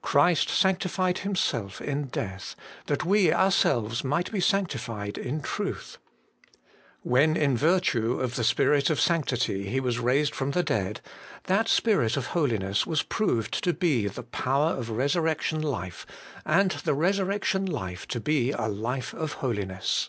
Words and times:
Christ 0.00 0.48
sanctified 0.48 1.18
Him 1.18 1.34
self 1.36 1.82
in 1.82 2.06
death, 2.06 2.56
that 2.86 3.04
we 3.04 3.30
ourselves 3.30 4.02
might 4.02 4.32
be 4.32 4.40
sanctified 4.40 5.18
in 5.18 5.42
truth: 5.42 5.98
when 7.02 7.36
in 7.36 7.58
virtue 7.58 8.18
of 8.18 8.36
the 8.36 8.42
Spirit 8.42 8.88
of 8.88 8.98
sanctity 8.98 9.68
He 9.68 9.78
was 9.78 9.98
raised 9.98 10.34
from 10.34 10.52
the 10.52 10.62
dead, 10.62 11.02
that 11.44 11.68
Spirit 11.68 12.16
of 12.16 12.28
holiness 12.28 12.86
was 12.86 13.02
proved 13.02 13.52
to 13.64 13.74
be 13.74 14.08
the 14.08 14.22
power 14.22 14.70
of 14.70 14.88
Eesurrection 14.98 15.60
Life, 15.62 16.06
and 16.46 16.70
the 16.70 16.94
Resurrection 16.94 17.66
Life 17.66 18.08
to 18.08 18.18
be 18.18 18.52
a 18.52 18.68
Life 18.68 19.12
of 19.12 19.34
Holiness. 19.44 20.08